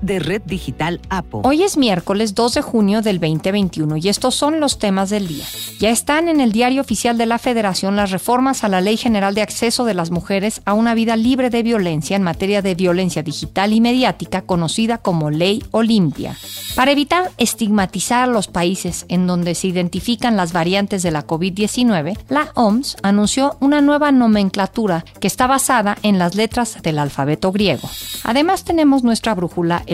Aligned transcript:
de 0.00 0.18
Red 0.18 0.42
Digital 0.46 1.00
APO. 1.08 1.42
Hoy 1.44 1.62
es 1.62 1.76
miércoles 1.76 2.34
2 2.34 2.54
de 2.54 2.62
junio 2.62 3.02
del 3.02 3.20
2021 3.20 3.96
y 3.96 4.08
estos 4.08 4.34
son 4.34 4.60
los 4.60 4.78
temas 4.78 5.10
del 5.10 5.28
día. 5.28 5.44
Ya 5.78 5.90
están 5.90 6.28
en 6.28 6.40
el 6.40 6.52
diario 6.52 6.80
oficial 6.80 7.18
de 7.18 7.26
la 7.26 7.38
Federación 7.38 7.96
las 7.96 8.10
reformas 8.10 8.64
a 8.64 8.68
la 8.68 8.80
Ley 8.80 8.96
General 8.96 9.34
de 9.34 9.42
Acceso 9.42 9.84
de 9.84 9.94
las 9.94 10.10
Mujeres 10.10 10.62
a 10.64 10.74
una 10.74 10.94
vida 10.94 11.16
libre 11.16 11.50
de 11.50 11.62
violencia 11.62 12.16
en 12.16 12.22
materia 12.22 12.62
de 12.62 12.74
violencia 12.74 13.22
digital 13.22 13.72
y 13.72 13.80
mediática 13.80 14.42
conocida 14.42 14.98
como 14.98 15.30
Ley 15.30 15.62
Olimpia. 15.70 16.36
Para 16.74 16.92
evitar 16.92 17.30
estigmatizar 17.38 18.24
a 18.24 18.32
los 18.32 18.48
países 18.48 19.06
en 19.08 19.26
donde 19.26 19.54
se 19.54 19.68
identifican 19.68 20.36
las 20.36 20.52
variantes 20.52 21.02
de 21.02 21.10
la 21.10 21.26
COVID-19, 21.26 22.18
la 22.28 22.50
OMS 22.54 22.96
anunció 23.02 23.56
una 23.60 23.80
nueva 23.80 24.12
nomenclatura 24.12 25.04
que 25.20 25.26
está 25.26 25.46
basada 25.46 25.96
en 26.02 26.18
las 26.18 26.34
letras 26.34 26.82
del 26.82 26.98
alfabeto 26.98 27.52
griego. 27.52 27.88
Además 28.24 28.64
tenemos 28.64 29.02
nuestra 29.02 29.34
brújula 29.34 29.82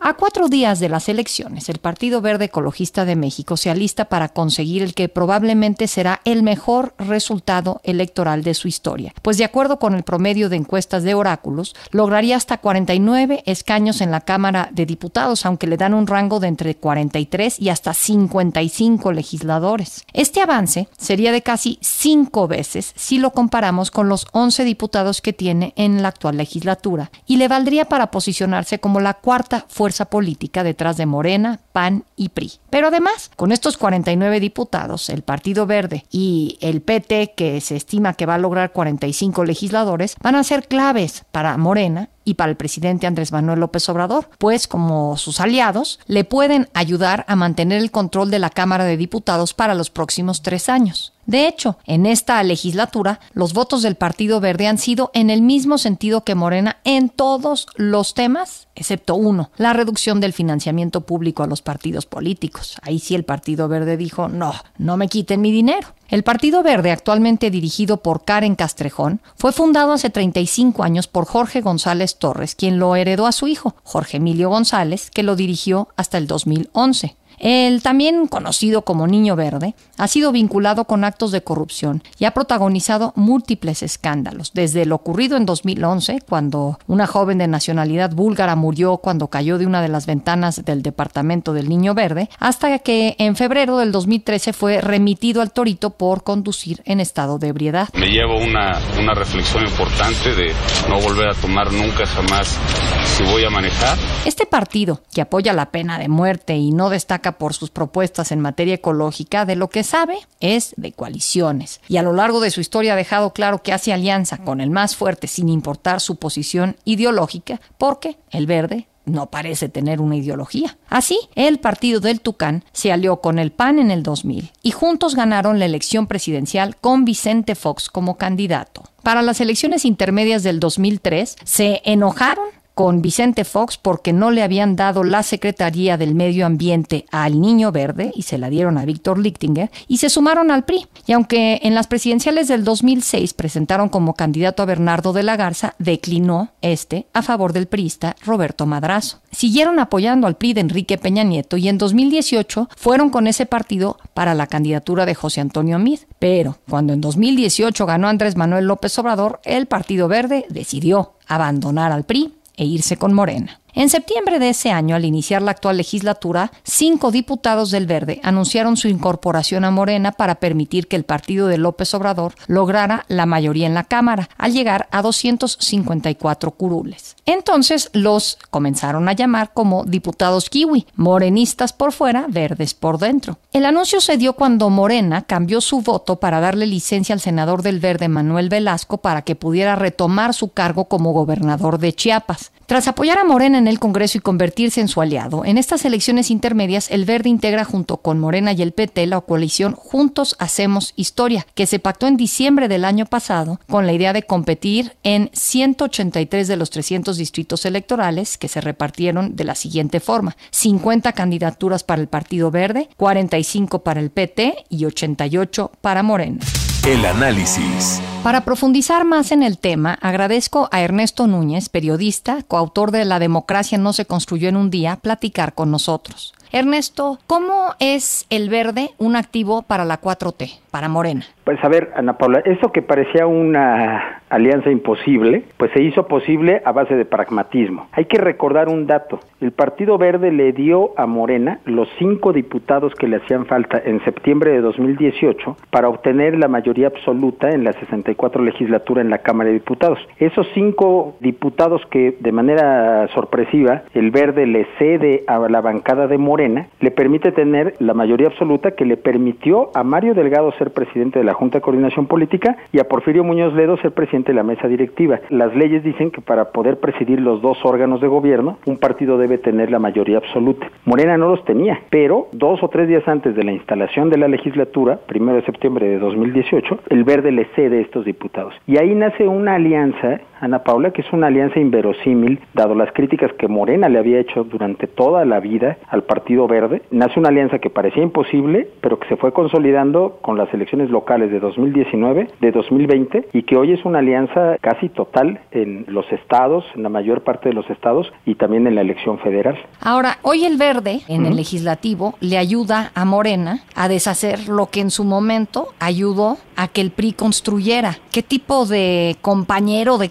A 0.00 0.14
cuatro 0.14 0.48
días 0.48 0.78
de 0.78 0.88
las 0.88 1.08
elecciones, 1.08 1.68
el 1.68 1.78
Partido 1.78 2.20
Verde 2.20 2.46
Ecologista 2.46 3.04
de 3.04 3.16
México 3.16 3.56
se 3.56 3.68
alista 3.68 4.04
para 4.04 4.28
conseguir 4.28 4.82
el 4.82 4.94
que 4.94 5.08
probablemente 5.08 5.88
será 5.88 6.20
el 6.24 6.44
mejor 6.44 6.94
resultado 6.98 7.80
electoral 7.82 8.44
de 8.44 8.54
su 8.54 8.68
historia, 8.68 9.12
pues 9.22 9.38
de 9.38 9.44
acuerdo 9.44 9.80
con 9.80 9.94
el 9.94 10.04
promedio 10.04 10.48
de 10.48 10.56
encuestas 10.56 11.02
de 11.02 11.14
oráculos, 11.14 11.74
lograría 11.90 12.36
hasta 12.36 12.58
49 12.58 13.42
escaños 13.44 14.00
en 14.00 14.12
la 14.12 14.20
Cámara 14.20 14.68
de 14.72 14.86
Diputados, 14.86 15.44
aunque 15.44 15.66
le 15.66 15.76
dan 15.76 15.94
un 15.94 16.06
rango 16.06 16.38
de 16.38 16.46
entre 16.46 16.76
43 16.76 17.58
y 17.58 17.68
hasta 17.68 17.92
55 17.92 19.10
legisladores. 19.12 20.04
Este 20.12 20.40
avance 20.40 20.88
sería 20.96 21.32
de 21.32 21.42
casi 21.42 21.78
cinco 21.82 22.46
veces 22.46 22.92
si 22.94 23.18
lo 23.18 23.32
comparamos 23.32 23.90
con 23.90 24.08
los 24.08 24.28
11 24.30 24.62
diputados 24.62 25.20
que 25.20 25.32
tiene 25.32 25.72
en 25.76 26.02
la 26.02 26.08
actual 26.08 26.36
legislatura, 26.36 27.10
y 27.26 27.36
le 27.36 27.48
valdría 27.48 27.86
para 27.86 28.12
posicionarse 28.12 28.78
como 28.78 29.00
la 29.00 29.14
cuarta 29.14 29.66
fuerza 29.68 29.87
política 30.06 30.62
detrás 30.62 30.96
de 30.96 31.06
Morena, 31.06 31.60
PAN 31.72 32.04
y 32.16 32.30
PRI. 32.30 32.52
Pero 32.70 32.88
además, 32.88 33.30
con 33.36 33.52
estos 33.52 33.76
49 33.76 34.40
diputados, 34.40 35.08
el 35.10 35.22
Partido 35.22 35.66
Verde 35.66 36.04
y 36.10 36.58
el 36.60 36.80
PT, 36.80 37.34
que 37.36 37.60
se 37.60 37.76
estima 37.76 38.14
que 38.14 38.26
va 38.26 38.34
a 38.34 38.38
lograr 38.38 38.72
45 38.72 39.44
legisladores, 39.44 40.16
van 40.22 40.34
a 40.34 40.44
ser 40.44 40.66
claves 40.68 41.24
para 41.32 41.56
Morena 41.56 42.08
y 42.28 42.34
para 42.34 42.50
el 42.50 42.56
presidente 42.56 43.06
Andrés 43.06 43.32
Manuel 43.32 43.60
López 43.60 43.88
Obrador, 43.88 44.28
pues 44.36 44.68
como 44.68 45.16
sus 45.16 45.40
aliados 45.40 45.98
le 46.06 46.24
pueden 46.24 46.68
ayudar 46.74 47.24
a 47.26 47.36
mantener 47.36 47.80
el 47.80 47.90
control 47.90 48.30
de 48.30 48.38
la 48.38 48.50
Cámara 48.50 48.84
de 48.84 48.98
Diputados 48.98 49.54
para 49.54 49.74
los 49.74 49.88
próximos 49.88 50.42
tres 50.42 50.68
años. 50.68 51.14
De 51.24 51.46
hecho, 51.46 51.78
en 51.84 52.06
esta 52.06 52.42
legislatura, 52.42 53.20
los 53.32 53.52
votos 53.52 53.82
del 53.82 53.96
Partido 53.96 54.40
Verde 54.40 54.66
han 54.66 54.78
sido 54.78 55.10
en 55.12 55.30
el 55.30 55.40
mismo 55.42 55.78
sentido 55.78 56.24
que 56.24 56.34
Morena 56.34 56.78
en 56.84 57.08
todos 57.08 57.66
los 57.76 58.14
temas, 58.14 58.68
excepto 58.74 59.14
uno, 59.14 59.50
la 59.56 59.72
reducción 59.72 60.20
del 60.20 60.32
financiamiento 60.32 61.02
público 61.02 61.42
a 61.42 61.46
los 61.46 61.62
partidos 61.62 62.06
políticos. 62.06 62.76
Ahí 62.82 62.98
sí 62.98 63.14
el 63.14 63.24
Partido 63.24 63.68
Verde 63.68 63.96
dijo, 63.96 64.28
no, 64.28 64.54
no 64.78 64.96
me 64.96 65.08
quiten 65.08 65.40
mi 65.40 65.52
dinero. 65.52 65.88
El 66.08 66.22
Partido 66.22 66.62
Verde, 66.62 66.90
actualmente 66.90 67.50
dirigido 67.50 67.98
por 67.98 68.24
Karen 68.24 68.54
Castrejón, 68.54 69.20
fue 69.36 69.52
fundado 69.52 69.92
hace 69.92 70.08
35 70.08 70.82
años 70.82 71.06
por 71.06 71.26
Jorge 71.26 71.60
González 71.60 72.16
Torres, 72.16 72.54
quien 72.54 72.78
lo 72.78 72.96
heredó 72.96 73.26
a 73.26 73.32
su 73.32 73.46
hijo, 73.46 73.76
Jorge 73.82 74.16
Emilio 74.16 74.48
González, 74.48 75.10
que 75.10 75.22
lo 75.22 75.36
dirigió 75.36 75.88
hasta 75.96 76.16
el 76.16 76.26
2011. 76.26 77.14
El 77.38 77.82
también 77.82 78.26
conocido 78.26 78.82
como 78.82 79.06
Niño 79.06 79.36
Verde 79.36 79.74
ha 79.96 80.08
sido 80.08 80.32
vinculado 80.32 80.84
con 80.84 81.04
actos 81.04 81.30
de 81.30 81.42
corrupción 81.42 82.02
y 82.18 82.24
ha 82.24 82.32
protagonizado 82.32 83.12
múltiples 83.16 83.82
escándalos, 83.82 84.52
desde 84.54 84.86
lo 84.86 84.96
ocurrido 84.96 85.36
en 85.36 85.46
2011, 85.46 86.22
cuando 86.28 86.78
una 86.86 87.06
joven 87.06 87.38
de 87.38 87.46
nacionalidad 87.46 88.10
búlgara 88.10 88.56
murió 88.56 88.98
cuando 88.98 89.28
cayó 89.28 89.58
de 89.58 89.66
una 89.66 89.82
de 89.82 89.88
las 89.88 90.06
ventanas 90.06 90.64
del 90.64 90.82
departamento 90.82 91.52
del 91.52 91.68
Niño 91.68 91.94
Verde, 91.94 92.28
hasta 92.38 92.78
que 92.80 93.14
en 93.18 93.36
febrero 93.36 93.78
del 93.78 93.92
2013 93.92 94.52
fue 94.52 94.80
remitido 94.80 95.42
al 95.42 95.52
Torito 95.52 95.90
por 95.90 96.24
conducir 96.24 96.82
en 96.84 97.00
estado 97.00 97.38
de 97.38 97.48
ebriedad. 97.48 97.88
Me 97.94 98.08
llevo 98.08 98.38
una, 98.38 98.78
una 99.00 99.14
reflexión 99.14 99.64
importante 99.64 100.34
de 100.34 100.52
no 100.88 101.00
volver 101.00 101.28
a 101.28 101.34
tomar 101.34 101.72
nunca 101.72 102.06
jamás 102.06 102.58
si 103.04 103.24
voy 103.24 103.44
a 103.44 103.50
manejar. 103.50 103.96
Este 104.24 104.46
partido, 104.46 105.00
que 105.12 105.20
apoya 105.20 105.52
la 105.52 105.70
pena 105.70 105.98
de 105.98 106.08
muerte 106.08 106.56
y 106.56 106.72
no 106.72 106.90
destaca 106.90 107.27
por 107.32 107.52
sus 107.52 107.70
propuestas 107.70 108.32
en 108.32 108.40
materia 108.40 108.74
ecológica, 108.74 109.44
de 109.44 109.56
lo 109.56 109.68
que 109.68 109.84
sabe 109.84 110.18
es 110.40 110.72
de 110.76 110.92
coaliciones. 110.92 111.80
Y 111.88 111.96
a 111.98 112.02
lo 112.02 112.12
largo 112.12 112.40
de 112.40 112.50
su 112.50 112.60
historia 112.60 112.94
ha 112.94 112.96
dejado 112.96 113.32
claro 113.32 113.62
que 113.62 113.72
hace 113.72 113.92
alianza 113.92 114.38
con 114.38 114.60
el 114.60 114.70
más 114.70 114.96
fuerte 114.96 115.26
sin 115.26 115.48
importar 115.48 116.00
su 116.00 116.16
posición 116.16 116.76
ideológica, 116.84 117.60
porque 117.76 118.16
el 118.30 118.46
verde 118.46 118.88
no 119.08 119.30
parece 119.30 119.68
tener 119.68 120.00
una 120.00 120.16
ideología. 120.16 120.76
Así, 120.88 121.18
el 121.34 121.58
partido 121.58 122.00
del 122.00 122.20
Tucán 122.20 122.64
se 122.72 122.92
alió 122.92 123.20
con 123.20 123.38
el 123.38 123.50
PAN 123.50 123.78
en 123.78 123.90
el 123.90 124.02
2000 124.02 124.52
y 124.62 124.70
juntos 124.70 125.14
ganaron 125.14 125.58
la 125.58 125.64
elección 125.64 126.06
presidencial 126.06 126.76
con 126.76 127.04
Vicente 127.04 127.54
Fox 127.54 127.88
como 127.88 128.16
candidato. 128.16 128.84
Para 129.02 129.22
las 129.22 129.40
elecciones 129.40 129.84
intermedias 129.84 130.42
del 130.42 130.60
2003 130.60 131.36
se 131.44 131.80
enojaron 131.84 132.46
con 132.78 133.02
Vicente 133.02 133.42
Fox 133.42 133.76
porque 133.76 134.12
no 134.12 134.30
le 134.30 134.44
habían 134.44 134.76
dado 134.76 135.02
la 135.02 135.24
Secretaría 135.24 135.96
del 135.96 136.14
Medio 136.14 136.46
Ambiente 136.46 137.06
al 137.10 137.40
Niño 137.40 137.72
Verde 137.72 138.12
y 138.14 138.22
se 138.22 138.38
la 138.38 138.50
dieron 138.50 138.78
a 138.78 138.84
Víctor 138.84 139.18
Lichtinger 139.18 139.68
y 139.88 139.96
se 139.96 140.08
sumaron 140.08 140.52
al 140.52 140.64
PRI. 140.64 140.86
Y 141.04 141.10
aunque 141.10 141.58
en 141.64 141.74
las 141.74 141.88
presidenciales 141.88 142.46
del 142.46 142.62
2006 142.62 143.34
presentaron 143.34 143.88
como 143.88 144.14
candidato 144.14 144.62
a 144.62 144.66
Bernardo 144.66 145.12
de 145.12 145.24
la 145.24 145.36
Garza, 145.36 145.74
declinó 145.80 146.50
este 146.62 147.08
a 147.14 147.22
favor 147.22 147.52
del 147.52 147.66
priista 147.66 148.14
Roberto 148.24 148.64
Madrazo. 148.64 149.22
Siguieron 149.32 149.80
apoyando 149.80 150.28
al 150.28 150.36
PRI 150.36 150.54
de 150.54 150.60
Enrique 150.60 150.98
Peña 150.98 151.24
Nieto 151.24 151.56
y 151.56 151.68
en 151.68 151.78
2018 151.78 152.68
fueron 152.76 153.10
con 153.10 153.26
ese 153.26 153.44
partido 153.44 153.98
para 154.14 154.34
la 154.34 154.46
candidatura 154.46 155.04
de 155.04 155.16
José 155.16 155.40
Antonio 155.40 155.80
Mid. 155.80 155.98
Pero 156.20 156.58
cuando 156.70 156.92
en 156.92 157.00
2018 157.00 157.86
ganó 157.86 158.06
Andrés 158.06 158.36
Manuel 158.36 158.66
López 158.66 158.96
Obrador, 159.00 159.40
el 159.42 159.66
Partido 159.66 160.06
Verde 160.06 160.46
decidió 160.48 161.14
abandonar 161.26 161.90
al 161.92 162.04
PRI 162.04 162.37
e 162.58 162.64
irse 162.66 162.96
con 162.96 163.12
Morena. 163.12 163.60
En 163.78 163.90
septiembre 163.90 164.40
de 164.40 164.48
ese 164.48 164.72
año, 164.72 164.96
al 164.96 165.04
iniciar 165.04 165.40
la 165.40 165.52
actual 165.52 165.76
legislatura, 165.76 166.50
cinco 166.64 167.12
diputados 167.12 167.70
del 167.70 167.86
Verde 167.86 168.20
anunciaron 168.24 168.76
su 168.76 168.88
incorporación 168.88 169.64
a 169.64 169.70
Morena 169.70 170.10
para 170.10 170.40
permitir 170.40 170.88
que 170.88 170.96
el 170.96 171.04
partido 171.04 171.46
de 171.46 171.58
López 171.58 171.94
Obrador 171.94 172.34
lograra 172.48 173.04
la 173.06 173.24
mayoría 173.24 173.68
en 173.68 173.74
la 173.74 173.84
Cámara, 173.84 174.30
al 174.36 174.52
llegar 174.52 174.88
a 174.90 175.00
254 175.00 176.50
curules. 176.50 177.14
Entonces 177.24 177.90
los 177.92 178.40
comenzaron 178.50 179.08
a 179.08 179.12
llamar 179.12 179.52
como 179.54 179.84
diputados 179.84 180.50
kiwi, 180.50 180.88
morenistas 180.96 181.72
por 181.72 181.92
fuera, 181.92 182.26
verdes 182.28 182.74
por 182.74 182.98
dentro. 182.98 183.38
El 183.52 183.64
anuncio 183.64 184.00
se 184.00 184.16
dio 184.16 184.32
cuando 184.32 184.70
Morena 184.70 185.22
cambió 185.22 185.60
su 185.60 185.82
voto 185.82 186.18
para 186.18 186.40
darle 186.40 186.66
licencia 186.66 187.12
al 187.12 187.20
senador 187.20 187.62
del 187.62 187.78
Verde 187.78 188.08
Manuel 188.08 188.48
Velasco 188.48 188.98
para 188.98 189.22
que 189.22 189.36
pudiera 189.36 189.76
retomar 189.76 190.34
su 190.34 190.48
cargo 190.48 190.86
como 190.86 191.12
gobernador 191.12 191.78
de 191.78 191.92
Chiapas. 191.92 192.50
Tras 192.66 192.86
apoyar 192.86 193.18
a 193.18 193.24
Morena 193.24 193.56
en 193.56 193.67
el 193.68 193.78
Congreso 193.78 194.18
y 194.18 194.20
convertirse 194.20 194.80
en 194.80 194.88
su 194.88 195.00
aliado, 195.00 195.44
en 195.44 195.58
estas 195.58 195.84
elecciones 195.84 196.30
intermedias 196.30 196.90
el 196.90 197.04
Verde 197.04 197.28
integra 197.28 197.64
junto 197.64 197.98
con 197.98 198.18
Morena 198.18 198.52
y 198.52 198.62
el 198.62 198.72
PT 198.72 199.06
la 199.06 199.20
coalición 199.20 199.74
Juntos 199.74 200.36
Hacemos 200.38 200.92
Historia, 200.96 201.46
que 201.54 201.66
se 201.66 201.78
pactó 201.78 202.06
en 202.06 202.16
diciembre 202.16 202.68
del 202.68 202.84
año 202.84 203.06
pasado 203.06 203.60
con 203.68 203.86
la 203.86 203.92
idea 203.92 204.12
de 204.12 204.22
competir 204.22 204.96
en 205.02 205.30
183 205.32 206.48
de 206.48 206.56
los 206.56 206.70
300 206.70 207.16
distritos 207.16 207.64
electorales 207.64 208.38
que 208.38 208.48
se 208.48 208.60
repartieron 208.60 209.36
de 209.36 209.44
la 209.44 209.54
siguiente 209.54 210.00
forma: 210.00 210.36
50 210.50 211.12
candidaturas 211.12 211.84
para 211.84 212.00
el 212.00 212.08
Partido 212.08 212.50
Verde, 212.50 212.88
45 212.96 213.82
para 213.82 214.00
el 214.00 214.10
PT 214.10 214.64
y 214.68 214.84
88 214.84 215.72
para 215.80 216.02
Morena. 216.02 216.40
El 216.86 217.04
análisis. 217.04 218.00
Para 218.22 218.44
profundizar 218.44 219.04
más 219.04 219.32
en 219.32 219.42
el 219.42 219.58
tema, 219.58 219.98
agradezco 220.00 220.68
a 220.72 220.80
Ernesto 220.80 221.26
Núñez, 221.26 221.68
periodista, 221.68 222.42
coautor 222.44 222.92
de 222.92 223.04
La 223.04 223.18
democracia 223.18 223.76
no 223.76 223.92
se 223.92 224.06
construyó 224.06 224.48
en 224.48 224.56
un 224.56 224.70
día, 224.70 224.96
platicar 224.96 225.54
con 225.54 225.70
nosotros. 225.70 226.32
Ernesto, 226.52 227.18
¿cómo 227.26 227.74
es 227.78 228.26
el 228.30 228.48
verde 228.48 228.90
un 228.98 229.16
activo 229.16 229.62
para 229.62 229.84
la 229.84 230.00
4T, 230.00 230.60
para 230.70 230.88
Morena? 230.88 231.24
Pues 231.44 231.62
a 231.62 231.68
ver, 231.68 231.90
Ana 231.96 232.18
Paula, 232.18 232.40
eso 232.44 232.72
que 232.72 232.82
parecía 232.82 233.26
una 233.26 234.20
alianza 234.28 234.70
imposible, 234.70 235.44
pues 235.56 235.70
se 235.72 235.82
hizo 235.82 236.06
posible 236.06 236.60
a 236.64 236.72
base 236.72 236.94
de 236.94 237.04
pragmatismo. 237.04 237.88
Hay 237.92 238.04
que 238.04 238.18
recordar 238.18 238.68
un 238.68 238.86
dato. 238.86 239.20
El 239.40 239.52
Partido 239.52 239.96
Verde 239.98 240.30
le 240.30 240.52
dio 240.52 240.92
a 240.98 241.06
Morena 241.06 241.60
los 241.64 241.88
cinco 241.98 242.32
diputados 242.32 242.92
que 242.94 243.08
le 243.08 243.16
hacían 243.16 243.46
falta 243.46 243.80
en 243.82 244.04
septiembre 244.04 244.52
de 244.52 244.60
2018 244.60 245.56
para 245.70 245.88
obtener 245.88 246.38
la 246.38 246.48
mayoría 246.48 246.88
absoluta 246.88 247.50
en 247.50 247.64
la 247.64 247.72
64 247.72 248.42
legislatura 248.42 249.00
en 249.00 249.10
la 249.10 249.18
Cámara 249.18 249.48
de 249.48 249.54
Diputados. 249.54 249.98
Esos 250.18 250.46
cinco 250.54 251.16
diputados 251.20 251.80
que 251.90 252.16
de 252.20 252.32
manera 252.32 253.08
sorpresiva 253.14 253.84
el 253.94 254.10
Verde 254.10 254.46
le 254.46 254.66
cede 254.78 255.24
a 255.26 255.38
la 255.38 255.60
bancada 255.60 256.06
de 256.06 256.18
Morena, 256.18 256.37
le 256.38 256.90
permite 256.92 257.32
tener 257.32 257.74
la 257.80 257.94
mayoría 257.94 258.28
absoluta 258.28 258.70
que 258.70 258.84
le 258.84 258.96
permitió 258.96 259.70
a 259.74 259.82
Mario 259.82 260.14
Delgado 260.14 260.52
ser 260.52 260.72
presidente 260.72 261.18
de 261.18 261.24
la 261.24 261.34
Junta 261.34 261.58
de 261.58 261.62
Coordinación 261.62 262.06
Política 262.06 262.56
y 262.72 262.78
a 262.78 262.84
Porfirio 262.84 263.24
Muñoz 263.24 263.54
Ledo 263.54 263.76
ser 263.78 263.90
presidente 263.90 264.30
de 264.30 264.36
la 264.36 264.44
mesa 264.44 264.68
directiva. 264.68 265.20
Las 265.30 265.54
leyes 265.56 265.82
dicen 265.82 266.12
que 266.12 266.20
para 266.20 266.52
poder 266.52 266.78
presidir 266.78 267.20
los 267.20 267.42
dos 267.42 267.58
órganos 267.64 268.00
de 268.00 268.06
gobierno, 268.06 268.58
un 268.66 268.78
partido 268.78 269.18
debe 269.18 269.38
tener 269.38 269.70
la 269.70 269.80
mayoría 269.80 270.18
absoluta. 270.18 270.70
Morena 270.84 271.16
no 271.16 271.28
los 271.28 271.44
tenía, 271.44 271.80
pero 271.90 272.28
dos 272.30 272.62
o 272.62 272.68
tres 272.68 272.86
días 272.86 273.06
antes 273.08 273.34
de 273.34 273.42
la 273.42 273.52
instalación 273.52 274.08
de 274.08 274.18
la 274.18 274.28
legislatura, 274.28 275.00
primero 275.08 275.38
de 275.38 275.44
septiembre 275.44 275.88
de 275.88 275.98
2018, 275.98 276.78
el 276.90 277.02
Verde 277.02 277.32
le 277.32 277.46
cede 277.56 277.80
estos 277.80 278.04
diputados. 278.04 278.54
Y 278.66 278.78
ahí 278.78 278.94
nace 278.94 279.26
una 279.26 279.56
alianza 279.56 280.20
Ana 280.40 280.60
Paula, 280.60 280.92
que 280.92 281.02
es 281.02 281.12
una 281.12 281.28
alianza 281.28 281.60
inverosímil, 281.60 282.40
dado 282.54 282.74
las 282.74 282.92
críticas 282.92 283.32
que 283.34 283.48
Morena 283.48 283.88
le 283.88 283.98
había 283.98 284.20
hecho 284.20 284.44
durante 284.44 284.86
toda 284.86 285.24
la 285.24 285.40
vida 285.40 285.78
al 285.88 286.04
Partido 286.04 286.46
Verde. 286.46 286.82
Nace 286.90 287.18
una 287.18 287.30
alianza 287.30 287.58
que 287.58 287.70
parecía 287.70 288.02
imposible, 288.02 288.68
pero 288.80 288.98
que 288.98 289.08
se 289.08 289.16
fue 289.16 289.32
consolidando 289.32 290.18
con 290.22 290.38
las 290.38 290.52
elecciones 290.54 290.90
locales 290.90 291.30
de 291.30 291.40
2019, 291.40 292.28
de 292.40 292.52
2020, 292.52 293.28
y 293.32 293.42
que 293.42 293.56
hoy 293.56 293.72
es 293.72 293.84
una 293.84 293.98
alianza 293.98 294.56
casi 294.60 294.88
total 294.88 295.40
en 295.50 295.84
los 295.88 296.10
estados, 296.12 296.64
en 296.74 296.82
la 296.82 296.88
mayor 296.88 297.22
parte 297.22 297.48
de 297.48 297.54
los 297.54 297.68
estados, 297.70 298.12
y 298.24 298.34
también 298.34 298.66
en 298.66 298.74
la 298.74 298.82
elección 298.82 299.18
federal. 299.18 299.58
Ahora, 299.80 300.18
hoy 300.22 300.44
el 300.44 300.56
Verde, 300.56 301.00
en 301.08 301.26
el 301.26 301.36
legislativo, 301.36 302.14
le 302.20 302.38
ayuda 302.38 302.90
a 302.94 303.04
Morena 303.04 303.60
a 303.74 303.88
deshacer 303.88 304.48
lo 304.48 304.66
que 304.66 304.80
en 304.80 304.90
su 304.90 305.04
momento 305.04 305.68
ayudó 305.80 306.36
a 306.56 306.68
que 306.68 306.80
el 306.80 306.90
PRI 306.90 307.12
construyera. 307.12 307.98
¿Qué 308.12 308.22
tipo 308.22 308.66
de 308.66 309.16
compañero 309.20 309.96
de 309.98 310.08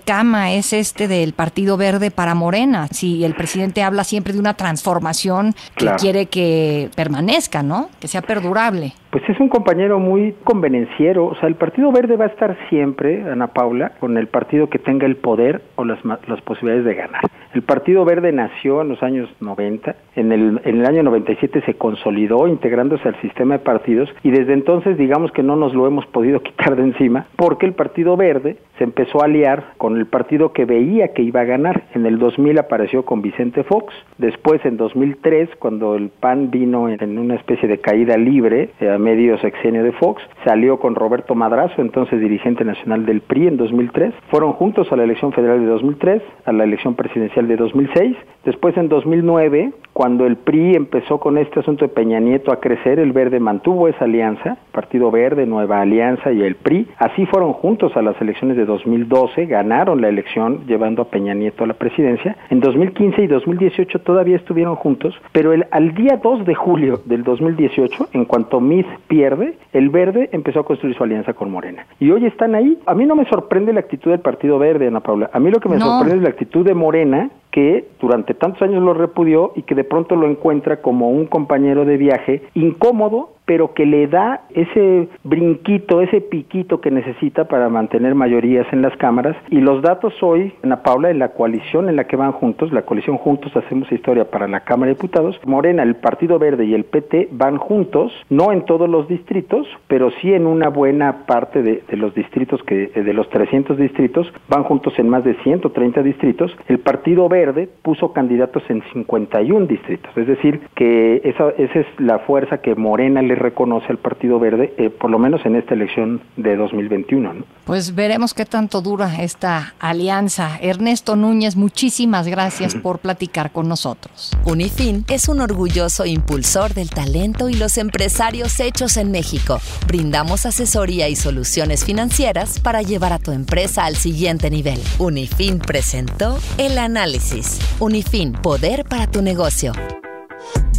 es 0.50 0.74
este 0.74 1.08
del 1.08 1.34
Partido 1.34 1.78
Verde 1.78 2.10
para 2.10 2.34
Morena? 2.34 2.88
Si 2.92 3.24
el 3.24 3.36
presidente 3.36 3.84
habla 3.84 4.04
siempre 4.04 4.34
de 4.34 4.40
una 4.40 4.56
transformación 4.56 5.56
que 5.76 5.92
quiere 6.00 6.26
que 6.26 6.90
permanezca, 6.96 7.62
¿no? 7.62 7.90
Que 8.00 8.08
sea 8.08 8.24
perdurable. 8.24 8.96
Pues 9.10 9.24
es 9.30 9.40
un 9.40 9.50
compañero 9.50 10.00
muy 10.00 10.36
convenenciero. 10.44 11.28
O 11.28 11.36
sea, 11.36 11.48
el 11.48 11.56
Partido 11.56 11.92
Verde 11.92 12.18
va 12.18 12.26
a 12.26 12.30
estar 12.30 12.58
siempre, 12.70 13.24
Ana 13.24 13.48
Paula, 13.48 13.94
con 14.00 14.18
el 14.18 14.28
partido 14.28 14.70
que 14.70 14.80
tenga 14.80 15.06
el 15.06 15.16
poder 15.16 15.62
o 15.76 15.86
las, 15.86 16.00
las 16.04 16.42
posibilidades 16.42 16.86
de 16.86 16.96
ganar. 16.96 17.22
El 17.54 17.62
Partido 17.62 18.04
Verde 18.06 18.32
nació 18.32 18.82
en 18.82 18.90
los 18.90 19.02
años 19.02 19.30
90, 19.40 19.96
en 20.16 20.32
el, 20.32 20.62
en 20.64 20.80
el 20.82 20.86
año 20.86 21.02
97 21.04 21.62
se 21.66 21.76
consolidó 21.76 22.48
integrándose 22.48 23.08
al 23.08 23.20
sistema 23.22 23.56
de 23.56 23.64
partidos 23.64 24.10
y 24.22 24.32
desde 24.32 24.54
entonces 24.54 24.98
digamos 24.98 25.32
que 25.32 25.44
no 25.44 25.56
nos 25.56 25.74
lo 25.74 25.88
hemos 25.88 26.06
podido 26.08 26.40
quitar 26.44 26.76
de 26.76 26.84
encima 26.84 27.26
porque 27.36 27.66
el 27.66 27.74
Partido 27.74 28.18
Verde 28.18 28.58
se 28.78 28.84
empezó 28.84 29.22
a 29.22 29.26
aliar 29.26 29.74
con 29.78 29.98
el 29.98 30.06
partido 30.06 30.54
que 30.54 30.66
veía 30.66 31.14
que 31.14 31.24
iba 31.24 31.42
a 31.42 31.46
ganar. 31.46 31.86
En 31.96 32.06
el 32.06 32.20
2000 32.20 32.60
apareció 32.60 33.06
con 33.06 33.22
Vicente 33.22 33.64
Fox, 33.64 33.94
después 34.18 34.64
en 34.66 34.78
2003 34.78 35.50
cuando 35.58 35.96
el 35.96 36.10
PAN 36.10 36.52
vino 36.52 36.90
en 36.90 37.18
una 37.18 37.36
especie 37.36 37.68
de 37.68 37.80
caída 37.80 38.18
libre, 38.18 38.70
eh, 38.80 38.97
medio 39.00 39.38
sexenio 39.40 39.84
de 39.84 39.92
Fox, 39.94 40.22
salió 40.46 40.80
con 40.80 40.96
Roberto 40.96 41.36
Madrazo, 41.36 41.82
entonces 41.82 42.20
dirigente 42.20 42.64
nacional 42.64 43.06
del 43.06 43.22
PRI 43.22 43.48
en 43.48 43.58
2003, 43.58 44.14
fueron 44.30 44.54
juntos 44.54 44.92
a 44.92 44.96
la 44.96 45.04
elección 45.04 45.34
federal 45.34 45.60
de 45.60 45.68
2003, 45.68 46.22
a 46.46 46.52
la 46.52 46.64
elección 46.64 46.96
presidencial 46.96 47.48
de 47.48 47.58
2006, 47.58 48.16
después 48.46 48.78
en 48.78 48.90
2009, 48.90 49.74
cuando 49.94 50.26
el 50.26 50.38
PRI 50.38 50.76
empezó 50.76 51.20
con 51.20 51.38
este 51.38 51.60
asunto 51.60 51.86
de 51.86 51.94
Peña 51.94 52.20
Nieto 52.20 52.52
a 52.52 52.60
crecer, 52.60 53.00
el 53.00 53.14
Verde 53.14 53.40
mantuvo 53.40 53.88
esa 53.88 54.06
alianza, 54.06 54.58
Partido 54.78 55.10
Verde, 55.10 55.48
Nueva 55.48 55.82
Alianza 55.82 56.32
y 56.32 56.44
el 56.44 56.54
PRI, 56.54 56.88
así 57.00 57.26
fueron 57.26 57.52
juntos 57.52 57.98
a 57.98 58.04
las 58.04 58.22
elecciones 58.22 58.58
de 58.58 58.66
2012, 58.66 59.48
ganaron 59.48 60.02
la 60.02 60.08
elección 60.08 60.68
llevando 60.68 61.02
a 61.02 61.06
Peña 61.06 61.34
Nieto 61.34 61.64
a 61.64 61.68
la 61.68 61.74
presidencia, 61.74 62.38
en 62.52 62.60
2015 62.60 63.24
y 63.24 63.26
2018 63.26 64.02
todavía 64.02 64.36
estuvieron 64.36 64.76
juntos, 64.76 65.16
pero 65.32 65.52
el, 65.52 65.66
al 65.72 65.96
día 65.96 66.20
2 66.22 66.46
de 66.46 66.54
julio 66.54 67.02
del 67.06 67.24
2018, 67.24 68.10
en 68.14 68.26
cuanto 68.26 68.62
Mid 68.62 68.86
pierde, 69.08 69.58
el 69.74 69.90
Verde 69.90 70.30
empezó 70.32 70.60
a 70.60 70.66
construir 70.66 70.96
su 70.96 71.04
alianza 71.04 71.34
con 71.34 71.50
Morena. 71.50 71.88
Y 72.00 72.12
hoy 72.12 72.28
están 72.28 72.54
ahí. 72.54 72.78
A 72.86 72.94
mí 72.94 73.08
no 73.08 73.16
me 73.16 73.26
sorprende 73.26 73.74
la 73.74 73.80
actitud 73.80 74.12
del 74.12 74.20
Partido 74.20 74.60
Verde, 74.60 74.86
Ana 74.86 75.00
Paula. 75.00 75.32
A 75.34 75.40
mí 75.40 75.50
lo 75.50 75.60
que 75.60 75.70
me 75.70 75.80
sorprende 75.80 76.18
es 76.18 76.22
la 76.22 76.30
actitud 76.30 76.64
de 76.64 76.76
Morena, 76.76 77.32
que 77.50 77.88
durante 78.00 78.36
tantos 78.36 78.62
años 78.62 78.84
lo 78.84 78.94
repudió 78.94 79.54
y 79.56 79.64
que 79.64 79.74
de 79.74 79.84
pronto 79.84 80.16
lo 80.16 80.30
encuentra 80.30 80.82
como 80.82 81.10
un 81.10 81.26
compañero 81.26 81.84
de 81.86 81.98
viaje 81.98 82.44
incómodo 82.54 83.37
pero 83.48 83.74
que 83.74 83.86
le 83.86 84.08
da 84.08 84.42
ese 84.54 85.08
brinquito, 85.24 86.02
ese 86.02 86.20
piquito 86.20 86.82
que 86.82 86.92
necesita 86.92 87.46
para 87.46 87.70
mantener 87.70 88.14
mayorías 88.14 88.68
en 88.74 88.82
las 88.82 88.96
cámaras. 88.98 89.38
Y 89.50 89.62
los 89.62 89.82
datos 89.82 90.14
hoy, 90.22 90.54
Ana 90.64 90.84
Paula, 90.84 91.10
en 91.10 91.20
la 91.20 91.30
coalición 91.30 91.88
en 91.88 91.96
la 91.96 92.04
que 92.04 92.18
van 92.18 92.34
juntos, 92.34 92.74
la 92.74 92.82
coalición 92.82 93.18
Juntos 93.18 93.56
Hacemos 93.56 93.90
Historia 93.90 94.30
para 94.30 94.50
la 94.50 94.60
Cámara 94.60 94.90
de 94.90 94.96
Diputados, 94.96 95.40
Morena, 95.46 95.82
el 95.84 95.96
Partido 95.96 96.38
Verde 96.40 96.66
y 96.66 96.74
el 96.74 96.84
PT 96.84 97.30
van 97.32 97.58
juntos, 97.58 98.12
no 98.30 98.52
en 98.52 98.66
todos 98.66 98.90
los 98.90 99.08
distritos, 99.08 99.66
pero 99.88 100.12
sí 100.22 100.34
en 100.34 100.46
una 100.46 100.68
buena 100.68 101.26
parte 101.26 101.64
de, 101.64 101.84
los 101.92 102.14
distritos, 102.14 102.62
que 102.64 102.88
de 102.88 103.14
los 103.14 103.30
300 103.30 103.78
distritos, 103.78 104.32
van 104.50 104.64
juntos 104.64 104.94
en 105.00 105.08
más 105.08 105.24
de 105.24 105.36
130 105.36 106.04
distritos. 106.04 106.52
El 106.68 106.80
Partido 106.80 107.30
Verde 107.30 107.70
puso 107.82 108.12
candidatos 108.12 108.64
en 108.68 108.84
51 108.92 109.68
distritos, 109.68 110.12
es 110.18 110.28
decir, 110.28 110.60
que 110.76 111.22
esa, 111.24 111.50
esa 111.58 111.80
es 111.80 111.88
la 111.98 112.20
fuerza 112.20 112.62
que 112.62 112.76
Morena 112.76 113.22
le 113.22 113.37
reconoce 113.38 113.88
al 113.90 113.98
Partido 113.98 114.40
Verde, 114.40 114.74
eh, 114.78 114.90
por 114.90 115.10
lo 115.10 115.20
menos 115.20 115.46
en 115.46 115.56
esta 115.56 115.74
elección 115.74 116.22
de 116.36 116.56
2021. 116.56 117.46
Pues 117.66 117.96
veremos 117.96 118.34
qué 118.34 118.46
tanto 118.46 118.82
dura 118.82 119.22
esta 119.22 119.74
alianza. 119.80 120.58
Ernesto 120.62 121.16
Núñez, 121.16 121.56
muchísimas 121.56 122.28
gracias 122.28 122.76
por 122.76 123.00
platicar 123.00 123.52
con 123.52 123.68
nosotros. 123.68 124.32
Unifin 124.46 125.06
es 125.10 125.30
un 125.30 125.42
orgulloso 125.42 126.06
impulsor 126.06 126.74
del 126.74 126.90
talento 126.90 127.50
y 127.50 127.54
los 127.54 127.78
empresarios 127.78 128.60
hechos 128.60 128.98
en 128.98 129.12
México. 129.12 129.60
Brindamos 129.88 130.46
asesoría 130.46 131.10
y 131.10 131.16
soluciones 131.16 131.86
financieras 131.86 132.60
para 132.60 132.82
llevar 132.82 133.14
a 133.14 133.20
tu 133.20 133.32
empresa 133.32 133.86
al 133.86 133.96
siguiente 133.96 134.50
nivel. 134.50 134.80
Unifin 135.00 135.60
presentó 135.60 136.38
el 136.58 136.78
análisis. 136.78 137.60
Unifin, 137.80 138.34
poder 138.34 138.86
para 138.86 139.08
tu 139.08 139.22
negocio. 139.22 139.74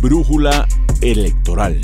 Brújula 0.00 0.66
electoral. 1.02 1.81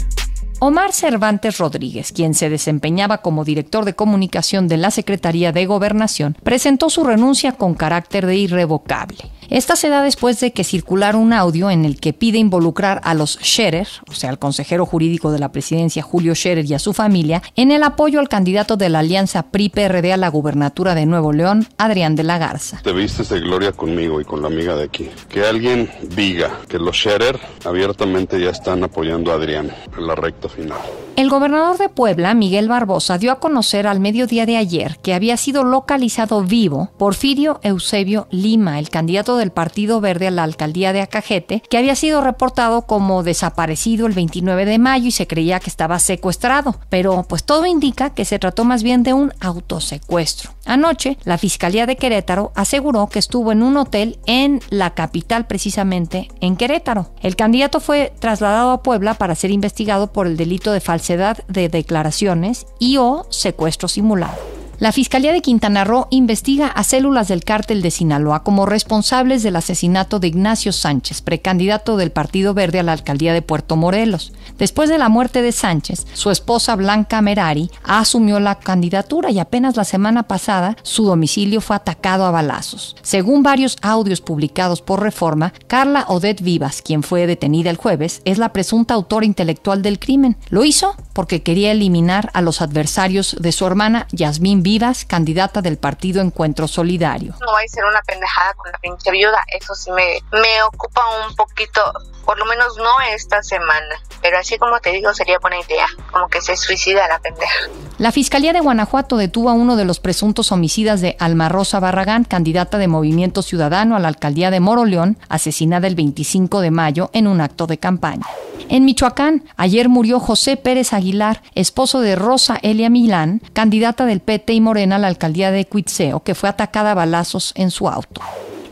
Omar 0.66 0.94
Cervantes 0.94 1.58
Rodríguez, 1.58 2.10
quien 2.10 2.32
se 2.32 2.48
desempeñaba 2.48 3.18
como 3.18 3.44
director 3.44 3.84
de 3.84 3.92
comunicación 3.92 4.66
de 4.66 4.78
la 4.78 4.90
Secretaría 4.90 5.52
de 5.52 5.66
Gobernación, 5.66 6.38
presentó 6.42 6.88
su 6.88 7.04
renuncia 7.04 7.52
con 7.52 7.74
carácter 7.74 8.24
de 8.24 8.36
irrevocable. 8.36 9.18
Esta 9.54 9.76
se 9.76 9.88
da 9.88 10.02
después 10.02 10.40
de 10.40 10.52
que 10.52 10.64
circulara 10.64 11.16
un 11.16 11.32
audio 11.32 11.70
en 11.70 11.84
el 11.84 12.00
que 12.00 12.12
pide 12.12 12.38
involucrar 12.38 13.00
a 13.04 13.14
los 13.14 13.38
Scherer, 13.40 13.86
o 14.10 14.12
sea, 14.12 14.30
al 14.30 14.40
consejero 14.40 14.84
jurídico 14.84 15.30
de 15.30 15.38
la 15.38 15.52
presidencia 15.52 16.02
Julio 16.02 16.34
Scherer 16.34 16.64
y 16.64 16.74
a 16.74 16.80
su 16.80 16.92
familia, 16.92 17.40
en 17.54 17.70
el 17.70 17.84
apoyo 17.84 18.18
al 18.18 18.28
candidato 18.28 18.76
de 18.76 18.88
la 18.88 18.98
alianza 18.98 19.52
PRI-PRD 19.52 20.12
a 20.12 20.16
la 20.16 20.28
gubernatura 20.28 20.96
de 20.96 21.06
Nuevo 21.06 21.32
León, 21.32 21.68
Adrián 21.78 22.16
de 22.16 22.24
la 22.24 22.38
Garza. 22.38 22.80
Te 22.82 22.92
vistes 22.92 23.28
de 23.28 23.38
gloria 23.38 23.70
conmigo 23.70 24.20
y 24.20 24.24
con 24.24 24.42
la 24.42 24.48
amiga 24.48 24.74
de 24.74 24.86
aquí. 24.86 25.08
Que 25.28 25.46
alguien 25.46 25.88
diga 26.16 26.50
que 26.68 26.80
los 26.80 26.96
Scherer 26.96 27.38
abiertamente 27.64 28.40
ya 28.40 28.50
están 28.50 28.82
apoyando 28.82 29.30
a 29.30 29.36
Adrián 29.36 29.70
en 29.96 30.04
la 30.04 30.16
recta 30.16 30.48
final. 30.48 30.80
El 31.16 31.30
gobernador 31.30 31.78
de 31.78 31.88
Puebla, 31.88 32.34
Miguel 32.34 32.68
Barbosa, 32.68 33.18
dio 33.18 33.30
a 33.30 33.38
conocer 33.38 33.86
al 33.86 34.00
mediodía 34.00 34.46
de 34.46 34.56
ayer 34.56 34.98
que 35.00 35.14
había 35.14 35.36
sido 35.36 35.62
localizado 35.62 36.42
vivo 36.42 36.90
Porfirio 36.98 37.60
Eusebio 37.62 38.26
Lima, 38.32 38.80
el 38.80 38.88
candidato 38.88 39.36
del 39.36 39.52
Partido 39.52 40.00
Verde 40.00 40.26
a 40.26 40.32
la 40.32 40.42
alcaldía 40.42 40.92
de 40.92 41.02
Acajete, 41.02 41.62
que 41.70 41.78
había 41.78 41.94
sido 41.94 42.20
reportado 42.20 42.82
como 42.82 43.22
desaparecido 43.22 44.08
el 44.08 44.12
29 44.12 44.64
de 44.64 44.78
mayo 44.80 45.06
y 45.06 45.12
se 45.12 45.28
creía 45.28 45.60
que 45.60 45.70
estaba 45.70 46.00
secuestrado. 46.00 46.74
Pero 46.88 47.24
pues 47.28 47.44
todo 47.44 47.64
indica 47.64 48.10
que 48.10 48.24
se 48.24 48.40
trató 48.40 48.64
más 48.64 48.82
bien 48.82 49.04
de 49.04 49.12
un 49.12 49.32
autosecuestro. 49.38 50.53
Anoche, 50.66 51.18
la 51.24 51.38
Fiscalía 51.38 51.86
de 51.86 51.96
Querétaro 51.96 52.52
aseguró 52.54 53.06
que 53.08 53.18
estuvo 53.18 53.52
en 53.52 53.62
un 53.62 53.76
hotel 53.76 54.18
en 54.26 54.60
la 54.70 54.94
capital, 54.94 55.46
precisamente 55.46 56.28
en 56.40 56.56
Querétaro. 56.56 57.10
El 57.20 57.36
candidato 57.36 57.80
fue 57.80 58.12
trasladado 58.18 58.70
a 58.72 58.82
Puebla 58.82 59.14
para 59.14 59.34
ser 59.34 59.50
investigado 59.50 60.12
por 60.12 60.26
el 60.26 60.36
delito 60.36 60.72
de 60.72 60.80
falsedad 60.80 61.44
de 61.48 61.68
declaraciones 61.68 62.66
y 62.78 62.96
o 62.96 63.26
secuestro 63.30 63.88
simulado. 63.88 64.63
La 64.80 64.90
Fiscalía 64.90 65.32
de 65.32 65.40
Quintana 65.40 65.84
Roo 65.84 66.08
investiga 66.10 66.66
a 66.66 66.82
células 66.82 67.28
del 67.28 67.44
cártel 67.44 67.80
de 67.80 67.92
Sinaloa 67.92 68.42
como 68.42 68.66
responsables 68.66 69.44
del 69.44 69.54
asesinato 69.54 70.18
de 70.18 70.26
Ignacio 70.26 70.72
Sánchez, 70.72 71.22
precandidato 71.22 71.96
del 71.96 72.10
Partido 72.10 72.54
Verde 72.54 72.80
a 72.80 72.82
la 72.82 72.92
alcaldía 72.92 73.32
de 73.32 73.40
Puerto 73.40 73.76
Morelos. 73.76 74.32
Después 74.58 74.90
de 74.90 74.98
la 74.98 75.08
muerte 75.08 75.42
de 75.42 75.52
Sánchez, 75.52 76.06
su 76.12 76.30
esposa 76.30 76.74
Blanca 76.74 77.22
Merari 77.22 77.70
asumió 77.84 78.40
la 78.40 78.58
candidatura 78.58 79.30
y 79.30 79.38
apenas 79.38 79.76
la 79.76 79.84
semana 79.84 80.24
pasada 80.24 80.76
su 80.82 81.04
domicilio 81.04 81.60
fue 81.60 81.76
atacado 81.76 82.24
a 82.24 82.32
balazos. 82.32 82.96
Según 83.02 83.44
varios 83.44 83.76
audios 83.80 84.20
publicados 84.20 84.82
por 84.82 85.02
Reforma, 85.02 85.52
Carla 85.68 86.04
Odette 86.08 86.42
Vivas, 86.42 86.82
quien 86.82 87.04
fue 87.04 87.28
detenida 87.28 87.70
el 87.70 87.76
jueves, 87.76 88.22
es 88.24 88.38
la 88.38 88.52
presunta 88.52 88.94
autora 88.94 89.24
intelectual 89.24 89.82
del 89.82 90.00
crimen. 90.00 90.36
Lo 90.50 90.64
hizo 90.64 90.96
porque 91.12 91.42
quería 91.42 91.70
eliminar 91.70 92.30
a 92.34 92.42
los 92.42 92.60
adversarios 92.60 93.36
de 93.40 93.52
su 93.52 93.66
hermana 93.66 94.08
Yasmín 94.10 94.62
Vivas, 94.62 94.73
candidata 95.06 95.62
del 95.62 95.76
partido 95.76 96.20
Encuentro 96.20 96.66
Solidario. 96.66 97.34
No 97.40 97.52
va 97.52 97.60
a 97.60 97.68
ser 97.68 97.84
una 97.84 98.02
pendejada 98.02 98.54
con 98.54 98.72
la 98.72 98.78
pinche 98.78 99.10
viuda, 99.10 99.38
eso 99.48 99.74
sí 99.74 99.90
me, 99.92 100.20
me 100.32 100.62
ocupa 100.62 101.00
un 101.28 101.34
poquito, 101.36 101.80
por 102.24 102.38
lo 102.38 102.44
menos 102.46 102.76
no 102.76 103.00
esta 103.14 103.42
semana, 103.42 103.94
pero 104.20 104.38
así 104.38 104.58
como 104.58 104.80
te 104.80 104.90
digo 104.90 105.14
sería 105.14 105.38
buena 105.38 105.60
idea, 105.60 105.86
como 106.10 106.28
que 106.28 106.40
se 106.40 106.56
suicida 106.56 107.06
la 107.08 107.20
pendeja. 107.20 107.68
La 107.98 108.10
Fiscalía 108.10 108.52
de 108.52 108.60
Guanajuato 108.60 109.16
detuvo 109.16 109.48
a 109.50 109.52
uno 109.52 109.76
de 109.76 109.84
los 109.84 110.00
presuntos 110.00 110.50
homicidas 110.50 111.00
de 111.00 111.16
Alma 111.20 111.48
Rosa 111.48 111.78
Barragán, 111.78 112.24
candidata 112.24 112.78
de 112.78 112.88
Movimiento 112.88 113.42
Ciudadano 113.42 113.94
a 113.94 114.00
la 114.00 114.08
alcaldía 114.08 114.50
de 114.50 114.60
Moroleón, 114.60 115.18
asesinada 115.28 115.86
el 115.86 115.94
25 115.94 116.60
de 116.60 116.70
mayo 116.72 117.10
en 117.12 117.28
un 117.28 117.40
acto 117.40 117.66
de 117.66 117.78
campaña. 117.78 118.26
En 118.68 118.84
Michoacán, 118.84 119.44
ayer 119.56 119.88
murió 119.88 120.20
José 120.20 120.56
Pérez 120.56 120.92
Aguilar, 120.92 121.42
esposo 121.54 122.00
de 122.00 122.16
Rosa 122.16 122.58
Elia 122.62 122.90
Milán, 122.90 123.40
candidata 123.52 124.06
del 124.06 124.20
PT 124.20 124.52
y 124.54 124.60
Morena 124.60 124.96
a 124.96 124.98
la 124.98 125.08
alcaldía 125.08 125.50
de 125.50 125.66
Cuitzeo, 125.66 126.20
que 126.20 126.34
fue 126.34 126.48
atacada 126.48 126.92
a 126.92 126.94
balazos 126.94 127.52
en 127.56 127.70
su 127.70 127.88
auto. 127.88 128.20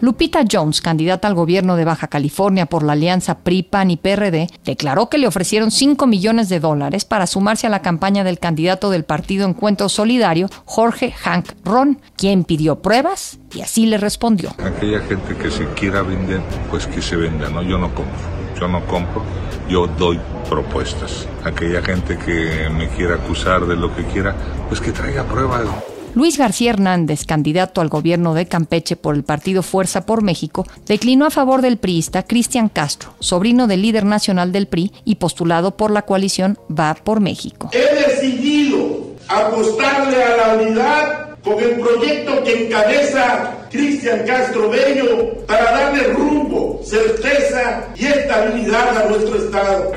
Lupita 0.02 0.40
Jones, 0.50 0.80
candidata 0.80 1.28
al 1.28 1.34
gobierno 1.34 1.76
de 1.76 1.84
Baja 1.84 2.08
California 2.08 2.66
por 2.66 2.82
la 2.82 2.94
alianza 2.94 3.38
PRI, 3.38 3.62
PAN 3.62 3.92
y 3.92 3.96
PRD, 3.96 4.48
declaró 4.64 5.08
que 5.08 5.16
le 5.16 5.28
ofrecieron 5.28 5.70
5 5.70 6.08
millones 6.08 6.48
de 6.48 6.58
dólares 6.58 7.04
para 7.04 7.28
sumarse 7.28 7.68
a 7.68 7.70
la 7.70 7.82
campaña 7.82 8.24
del 8.24 8.40
candidato 8.40 8.90
del 8.90 9.04
partido 9.04 9.48
Encuentro 9.48 9.88
Solidario, 9.88 10.48
Jorge 10.64 11.12
Hank 11.12 11.52
Ron, 11.64 12.00
quien 12.16 12.42
pidió 12.42 12.82
pruebas 12.82 13.38
y 13.54 13.60
así 13.60 13.86
le 13.86 13.96
respondió. 13.96 14.52
Aquella 14.58 14.98
gente 15.02 15.36
que 15.36 15.52
se 15.52 15.66
quiera 15.74 16.02
vender, 16.02 16.40
pues 16.68 16.88
que 16.88 17.00
se 17.00 17.14
venda, 17.14 17.48
¿no? 17.48 17.62
Yo 17.62 17.78
no 17.78 17.94
compro, 17.94 18.18
yo 18.58 18.68
no 18.68 18.84
compro, 18.86 19.22
yo 19.68 19.86
doy 19.86 20.18
propuestas. 20.48 21.26
Aquella 21.44 21.82
gente 21.82 22.18
que 22.18 22.68
me 22.70 22.88
quiera 22.88 23.14
acusar 23.16 23.66
de 23.66 23.76
lo 23.76 23.94
que 23.94 24.04
quiera, 24.04 24.34
pues 24.68 24.80
que 24.80 24.92
traiga 24.92 25.24
pruebas. 25.24 25.66
Luis 26.14 26.36
García 26.36 26.70
Hernández, 26.70 27.24
candidato 27.24 27.80
al 27.80 27.88
gobierno 27.88 28.34
de 28.34 28.46
Campeche 28.46 28.96
por 28.96 29.14
el 29.14 29.24
partido 29.24 29.62
Fuerza 29.62 30.04
por 30.04 30.22
México, 30.22 30.66
declinó 30.86 31.24
a 31.24 31.30
favor 31.30 31.62
del 31.62 31.78
priista 31.78 32.22
Cristian 32.24 32.68
Castro, 32.68 33.14
sobrino 33.18 33.66
del 33.66 33.80
líder 33.80 34.04
nacional 34.04 34.52
del 34.52 34.66
PRI 34.66 34.92
y 35.06 35.14
postulado 35.14 35.76
por 35.78 35.90
la 35.90 36.02
coalición 36.02 36.58
Va 36.70 36.94
por 36.94 37.20
México. 37.20 37.70
He 37.72 37.94
decidido 37.94 39.14
apostarle 39.26 40.22
a 40.22 40.36
la 40.36 40.62
unidad 40.62 41.28
con 41.42 41.58
el 41.58 41.80
proyecto 41.80 42.44
que 42.44 42.66
encabeza 42.66 43.61
Cristian 43.72 44.26
Castro 44.26 44.68
Bello 44.68 45.46
para 45.46 45.72
darle 45.72 46.12
rumbo, 46.12 46.80
certeza 46.84 47.88
y 47.96 48.04
estabilidad 48.04 48.98
a 48.98 49.08
nuestro 49.08 49.36
Estado. 49.36 49.92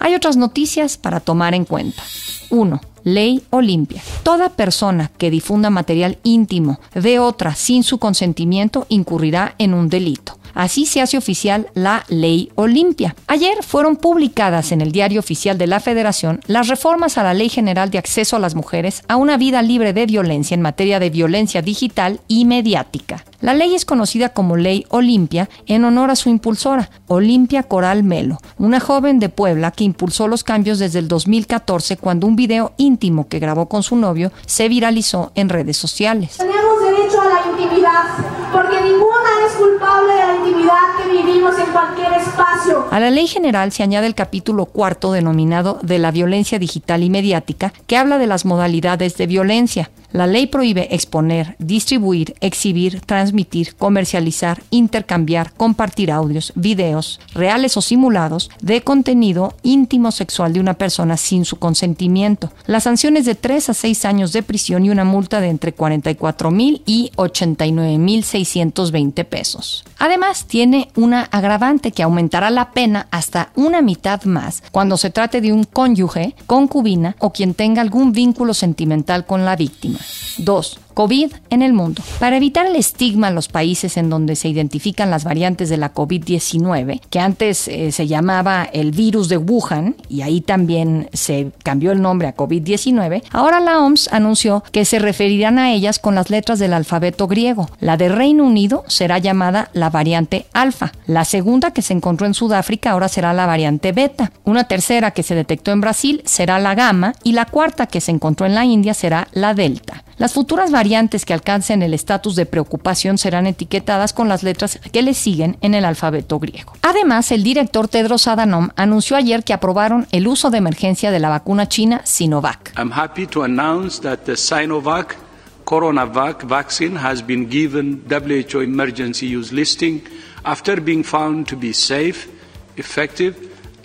Hay 0.00 0.16
otras 0.16 0.36
noticias 0.36 0.98
para 0.98 1.20
tomar 1.20 1.54
en 1.54 1.64
cuenta. 1.64 2.02
1. 2.50 2.80
Ley 3.04 3.42
Olimpia. 3.50 4.02
Toda 4.24 4.48
persona 4.48 5.12
que 5.16 5.30
difunda 5.30 5.70
material 5.70 6.18
íntimo 6.24 6.80
de 6.92 7.20
otra 7.20 7.54
sin 7.54 7.84
su 7.84 7.98
consentimiento 7.98 8.86
incurrirá 8.88 9.54
en 9.58 9.72
un 9.72 9.88
delito. 9.88 10.39
Así 10.54 10.86
se 10.86 11.00
hace 11.00 11.16
oficial 11.18 11.68
la 11.74 12.04
Ley 12.08 12.50
Olimpia. 12.54 13.14
Ayer 13.26 13.62
fueron 13.62 13.96
publicadas 13.96 14.72
en 14.72 14.80
el 14.80 14.92
Diario 14.92 15.20
Oficial 15.20 15.58
de 15.58 15.66
la 15.66 15.80
Federación 15.80 16.40
las 16.46 16.68
reformas 16.68 17.18
a 17.18 17.22
la 17.22 17.34
Ley 17.34 17.48
General 17.48 17.90
de 17.90 17.98
Acceso 17.98 18.36
a 18.36 18.40
las 18.40 18.54
Mujeres 18.54 19.02
a 19.08 19.16
una 19.16 19.36
vida 19.36 19.62
libre 19.62 19.92
de 19.92 20.06
violencia 20.06 20.54
en 20.54 20.62
materia 20.62 20.98
de 20.98 21.10
violencia 21.10 21.62
digital 21.62 22.20
y 22.28 22.44
mediática. 22.44 23.24
La 23.40 23.54
ley 23.54 23.74
es 23.74 23.86
conocida 23.86 24.30
como 24.30 24.56
Ley 24.56 24.84
Olimpia 24.90 25.48
en 25.66 25.84
honor 25.84 26.10
a 26.10 26.16
su 26.16 26.28
impulsora, 26.28 26.90
Olimpia 27.06 27.62
Coral 27.62 28.04
Melo, 28.04 28.38
una 28.58 28.80
joven 28.80 29.18
de 29.18 29.30
Puebla 29.30 29.70
que 29.70 29.84
impulsó 29.84 30.28
los 30.28 30.44
cambios 30.44 30.78
desde 30.78 30.98
el 30.98 31.08
2014 31.08 31.96
cuando 31.96 32.26
un 32.26 32.36
video 32.36 32.72
íntimo 32.76 33.28
que 33.28 33.38
grabó 33.38 33.66
con 33.66 33.82
su 33.82 33.96
novio 33.96 34.30
se 34.44 34.68
viralizó 34.68 35.32
en 35.34 35.48
redes 35.48 35.78
sociales. 35.78 36.36
Tenemos 36.36 36.82
derecho 36.82 37.20
a 37.20 37.26
la 37.26 37.50
intimidad 37.50 38.39
porque 38.52 38.80
ninguna 38.82 39.30
es 39.46 39.52
culpable 39.52 40.12
de 40.12 40.26
la 40.26 40.36
intimidad 40.36 40.96
que 40.98 41.10
vivimos 41.10 41.58
en 41.58 41.66
cualquier 41.72 42.12
espacio. 42.14 42.86
A 42.90 43.00
la 43.00 43.10
ley 43.10 43.26
general 43.26 43.72
se 43.72 43.82
añade 43.82 44.06
el 44.06 44.14
capítulo 44.14 44.66
cuarto 44.66 45.12
denominado 45.12 45.78
de 45.82 45.98
la 45.98 46.10
violencia 46.10 46.58
digital 46.58 47.02
y 47.02 47.10
mediática 47.10 47.72
que 47.86 47.96
habla 47.96 48.18
de 48.18 48.26
las 48.26 48.44
modalidades 48.44 49.16
de 49.16 49.26
violencia. 49.26 49.90
La 50.12 50.26
ley 50.26 50.48
prohíbe 50.48 50.92
exponer, 50.92 51.54
distribuir, 51.60 52.34
exhibir, 52.40 53.00
transmitir, 53.00 53.76
comercializar, 53.76 54.60
intercambiar, 54.70 55.52
compartir 55.52 56.10
audios, 56.10 56.52
videos, 56.56 57.20
reales 57.32 57.76
o 57.76 57.80
simulados, 57.80 58.50
de 58.60 58.82
contenido 58.82 59.54
íntimo 59.62 60.10
sexual 60.10 60.52
de 60.52 60.58
una 60.58 60.74
persona 60.74 61.16
sin 61.16 61.44
su 61.44 61.60
consentimiento. 61.60 62.50
La 62.66 62.80
sanción 62.80 63.16
es 63.16 63.24
de 63.24 63.36
3 63.36 63.70
a 63.70 63.74
6 63.74 64.04
años 64.04 64.32
de 64.32 64.42
prisión 64.42 64.84
y 64.84 64.90
una 64.90 65.04
multa 65.04 65.40
de 65.40 65.48
entre 65.48 65.74
44 65.74 66.50
mil 66.50 66.82
y 66.86 67.12
89 67.14 67.98
mil 67.98 68.24
620 68.24 69.24
pesos. 69.24 69.84
Además, 69.98 70.46
tiene 70.46 70.88
una 70.96 71.22
agravante 71.22 71.92
que 71.92 72.02
aumentará 72.02 72.50
la 72.50 72.72
pena 72.72 73.06
hasta 73.12 73.50
una 73.54 73.80
mitad 73.80 74.24
más 74.24 74.64
cuando 74.72 74.96
se 74.96 75.10
trate 75.10 75.40
de 75.40 75.52
un 75.52 75.62
cónyuge, 75.64 76.34
concubina 76.46 77.14
o 77.20 77.32
quien 77.32 77.54
tenga 77.54 77.80
algún 77.80 78.10
vínculo 78.12 78.54
sentimental 78.54 79.24
con 79.24 79.44
la 79.44 79.54
víctima. 79.54 79.99
2. 80.38 80.78
COVID 81.00 81.32
en 81.48 81.62
el 81.62 81.72
mundo. 81.72 82.02
Para 82.18 82.36
evitar 82.36 82.66
el 82.66 82.76
estigma 82.76 83.28
en 83.28 83.34
los 83.34 83.48
países 83.48 83.96
en 83.96 84.10
donde 84.10 84.36
se 84.36 84.50
identifican 84.50 85.10
las 85.10 85.24
variantes 85.24 85.70
de 85.70 85.78
la 85.78 85.94
COVID-19, 85.94 87.00
que 87.08 87.18
antes 87.18 87.68
eh, 87.68 87.90
se 87.90 88.06
llamaba 88.06 88.64
el 88.70 88.90
virus 88.90 89.30
de 89.30 89.38
Wuhan 89.38 89.96
y 90.10 90.20
ahí 90.20 90.42
también 90.42 91.08
se 91.14 91.52
cambió 91.62 91.92
el 91.92 92.02
nombre 92.02 92.28
a 92.28 92.36
COVID-19, 92.36 93.22
ahora 93.32 93.60
la 93.60 93.80
OMS 93.80 94.12
anunció 94.12 94.62
que 94.72 94.84
se 94.84 94.98
referirán 94.98 95.58
a 95.58 95.72
ellas 95.72 95.98
con 95.98 96.14
las 96.14 96.28
letras 96.28 96.58
del 96.58 96.74
alfabeto 96.74 97.26
griego. 97.26 97.70
La 97.80 97.96
de 97.96 98.10
Reino 98.10 98.44
Unido 98.44 98.84
será 98.86 99.16
llamada 99.16 99.70
la 99.72 99.88
variante 99.88 100.44
alfa. 100.52 100.92
La 101.06 101.24
segunda 101.24 101.70
que 101.70 101.80
se 101.80 101.94
encontró 101.94 102.26
en 102.26 102.34
Sudáfrica 102.34 102.90
ahora 102.90 103.08
será 103.08 103.32
la 103.32 103.46
variante 103.46 103.92
beta. 103.92 104.32
Una 104.44 104.64
tercera 104.64 105.12
que 105.12 105.22
se 105.22 105.34
detectó 105.34 105.72
en 105.72 105.80
Brasil 105.80 106.20
será 106.26 106.58
la 106.58 106.74
gamma 106.74 107.14
y 107.24 107.32
la 107.32 107.46
cuarta 107.46 107.86
que 107.86 108.02
se 108.02 108.10
encontró 108.10 108.44
en 108.44 108.54
la 108.54 108.66
India 108.66 108.92
será 108.92 109.28
la 109.32 109.54
delta. 109.54 110.04
Las 110.20 110.34
futuras 110.34 110.70
variantes 110.70 111.24
que 111.24 111.32
alcancen 111.32 111.80
el 111.80 111.94
estatus 111.94 112.36
de 112.36 112.44
preocupación 112.44 113.16
serán 113.16 113.46
etiquetadas 113.46 114.12
con 114.12 114.28
las 114.28 114.42
letras 114.42 114.78
que 114.92 115.00
le 115.00 115.14
siguen 115.14 115.56
en 115.62 115.72
el 115.72 115.86
alfabeto 115.86 116.38
griego. 116.38 116.74
Además, 116.82 117.32
el 117.32 117.42
director 117.42 117.88
Tedros 117.88 118.28
Adhanom 118.28 118.68
anunció 118.76 119.16
ayer 119.16 119.44
que 119.44 119.54
aprobaron 119.54 120.06
el 120.12 120.28
uso 120.28 120.50
de 120.50 120.58
emergencia 120.58 121.10
de 121.10 121.20
la 121.20 121.30
vacuna 121.30 121.70
china 121.70 122.02
Sinovac. 122.04 122.74
I'm 122.76 122.92
happy 122.92 123.26
to 123.28 123.44
announce 123.44 124.02
that 124.02 124.18
the 124.26 124.36
Sinovac 124.36 125.16
Coronavac 125.64 126.42
vaccine 126.46 126.98
has 126.98 127.26
been 127.26 127.48
given 127.48 128.04
WHO 128.06 128.60
emergency 128.60 129.34
use 129.34 129.54
listing 129.54 130.02
after 130.44 130.82
being 130.82 131.02
found 131.02 131.46
to 131.46 131.56
be 131.56 131.72
safe, 131.72 132.28
effective 132.76 133.36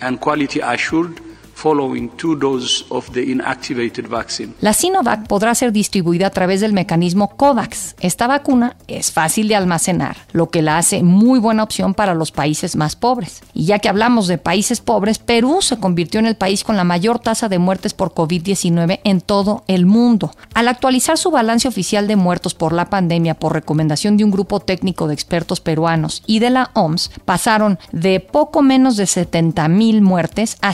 and 0.02 0.20
quality 0.20 0.60
assured 0.60 1.18
La 4.60 4.72
Sinovac 4.72 5.26
podrá 5.26 5.54
ser 5.54 5.72
distribuida 5.72 6.28
a 6.28 6.30
través 6.30 6.60
del 6.60 6.72
mecanismo 6.72 7.36
COVAX. 7.36 7.96
Esta 8.00 8.26
vacuna 8.26 8.76
es 8.86 9.10
fácil 9.10 9.48
de 9.48 9.56
almacenar, 9.56 10.16
lo 10.32 10.50
que 10.50 10.62
la 10.62 10.78
hace 10.78 11.02
muy 11.02 11.38
buena 11.38 11.62
opción 11.62 11.94
para 11.94 12.14
los 12.14 12.30
países 12.30 12.76
más 12.76 12.94
pobres. 12.96 13.42
Y 13.52 13.64
ya 13.64 13.78
que 13.78 13.88
hablamos 13.88 14.28
de 14.28 14.38
países 14.38 14.80
pobres, 14.80 15.18
Perú 15.18 15.58
se 15.60 15.78
convirtió 15.78 16.20
en 16.20 16.26
el 16.26 16.36
país 16.36 16.62
con 16.62 16.76
la 16.76 16.84
mayor 16.84 17.18
tasa 17.18 17.48
de 17.48 17.58
muertes 17.58 17.94
por 17.94 18.14
COVID-19 18.14 19.00
en 19.04 19.20
todo 19.20 19.64
el 19.66 19.86
mundo. 19.86 20.30
Al 20.54 20.68
actualizar 20.68 21.18
su 21.18 21.30
balance 21.30 21.68
oficial 21.68 22.06
de 22.06 22.16
muertos 22.16 22.54
por 22.54 22.72
la 22.72 22.90
pandemia 22.90 23.34
por 23.34 23.52
recomendación 23.52 24.16
de 24.16 24.24
un 24.24 24.30
grupo 24.30 24.60
técnico 24.60 25.08
de 25.08 25.14
expertos 25.14 25.60
peruanos 25.60 26.22
y 26.26 26.38
de 26.38 26.50
la 26.50 26.70
OMS, 26.74 27.10
pasaron 27.24 27.78
de 27.92 28.20
poco 28.20 28.62
menos 28.62 28.96
de 28.96 29.06
70 29.06 29.68
mil 29.68 30.02
muertes 30.02 30.58
a 30.60 30.72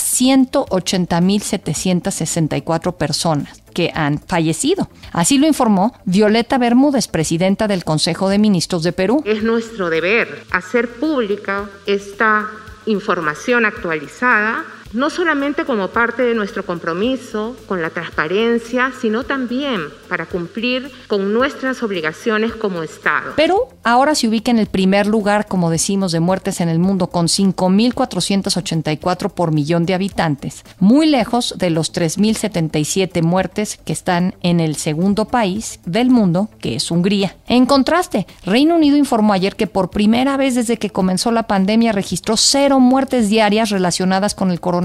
180.764 0.85 2.97
personas 2.97 3.63
que 3.73 3.91
han 3.95 4.21
fallecido. 4.21 4.91
Así 5.13 5.39
lo 5.39 5.47
informó 5.47 5.95
Violeta 6.05 6.59
Bermúdez, 6.59 7.09
presidenta 7.09 7.69
del 7.69 7.85
Consejo 7.85 8.29
de 8.29 8.39
Ministros 8.39 8.83
de 8.83 8.93
Perú. 8.93 9.23
Es 9.25 9.43
nuestro 9.43 9.91
deber 9.91 10.45
hacer 10.51 10.89
pública 10.89 11.71
esta 11.87 12.49
información 12.87 13.65
actualizada 13.65 14.65
no 14.93 15.11
solamente 15.11 15.65
como 15.65 15.89
parte 15.89 16.23
de 16.23 16.35
nuestro 16.35 16.65
compromiso 16.65 17.57
con 17.67 17.83
la 17.83 17.91
transparencia, 17.91 18.93
sino 19.01 19.25
también 19.25 19.81
para 20.09 20.27
cumplir 20.27 20.91
con 21.09 21.33
nuestras 21.33 21.83
obligaciones 21.83 22.53
como 22.53 22.83
Estado. 22.83 23.35
Perú 23.37 23.61
ahora 23.83 24.15
se 24.15 24.29
ubica 24.29 24.51
en 24.51 24.59
el 24.59 24.67
primer 24.67 25.07
lugar, 25.07 25.47
como 25.47 25.71
decimos, 25.71 26.13
de 26.13 26.21
muertes 26.21 26.61
en 26.61 26.69
el 26.69 26.79
mundo, 26.79 27.07
con 27.07 27.27
5.484 27.27 29.31
por 29.31 29.53
millón 29.53 29.87
de 29.87 29.95
habitantes, 29.95 30.65
muy 30.79 31.07
lejos 31.07 31.55
de 31.57 31.71
los 31.71 31.93
3.077 31.93 33.23
muertes 33.23 33.79
que 33.85 33.93
están 33.93 34.35
en 34.43 34.61
el 34.61 34.77
segundo 34.77 35.27
país 35.27 35.81
del 35.87 36.11
mundo, 36.11 36.51
que 36.61 36.77
es 36.77 36.91
Hungría. 36.91 37.37
En 37.47 37.67
contraste, 37.67 38.27
Reino 38.45 38.77
Unido 38.77 38.97
informó 38.97 39.33
ayer 39.33 39.57
que 39.57 39.67
por 39.67 39.91
primera 39.91 40.37
vez 40.37 40.55
desde 40.55 40.77
que 40.77 40.91
comenzó 40.91 41.33
la 41.33 41.45
pandemia 41.45 41.93
registró 41.93 42.37
cero 42.37 42.81
muertes 42.81 43.29
diarias 43.29 43.71
relacionadas 43.71 44.35
con 44.35 44.51
el 44.51 44.61
coronavirus 44.61 44.82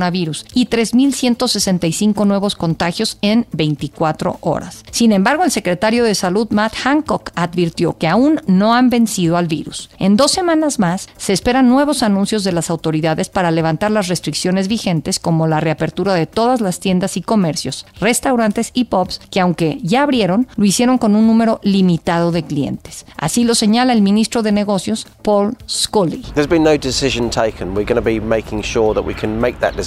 y 0.53 0.67
3.165 0.67 2.25
nuevos 2.25 2.55
contagios 2.55 3.17
en 3.21 3.45
24 3.51 4.37
horas. 4.41 4.83
Sin 4.91 5.11
embargo, 5.11 5.43
el 5.43 5.51
secretario 5.51 6.03
de 6.03 6.15
Salud 6.15 6.47
Matt 6.51 6.75
Hancock 6.75 7.31
advirtió 7.35 7.97
que 7.97 8.07
aún 8.07 8.41
no 8.47 8.73
han 8.73 8.89
vencido 8.89 9.37
al 9.37 9.47
virus. 9.47 9.89
En 9.99 10.17
dos 10.17 10.31
semanas 10.31 10.79
más 10.79 11.07
se 11.17 11.33
esperan 11.33 11.69
nuevos 11.69 12.03
anuncios 12.03 12.43
de 12.43 12.51
las 12.51 12.69
autoridades 12.69 13.29
para 13.29 13.51
levantar 13.51 13.91
las 13.91 14.07
restricciones 14.07 14.67
vigentes 14.67 15.19
como 15.19 15.47
la 15.47 15.59
reapertura 15.59 16.13
de 16.13 16.27
todas 16.27 16.61
las 16.61 16.79
tiendas 16.79 17.17
y 17.17 17.21
comercios, 17.21 17.85
restaurantes 17.99 18.71
y 18.73 18.85
pubs 18.85 19.19
que 19.31 19.39
aunque 19.39 19.79
ya 19.81 20.03
abrieron, 20.03 20.47
lo 20.55 20.65
hicieron 20.65 20.97
con 20.97 21.15
un 21.15 21.27
número 21.27 21.59
limitado 21.63 22.31
de 22.31 22.43
clientes. 22.43 23.05
Así 23.17 23.43
lo 23.43 23.55
señala 23.55 23.93
el 23.93 24.01
ministro 24.01 24.43
de 24.43 24.51
Negocios, 24.51 25.07
Paul 25.23 25.57
Scully. 25.67 26.23
There's 26.33 26.49
been 26.49 26.63
no 26.63 26.77
decision 26.77 27.29
taken. 27.29 27.73
We're 27.73 27.85
going 27.85 27.95
to 27.95 28.01
be 28.01 28.19
making 28.19 28.63
sure 28.63 28.93
that 28.93 29.05
we 29.05 29.13
can 29.13 29.39
make 29.39 29.59
that 29.59 29.75
decision 29.75 29.86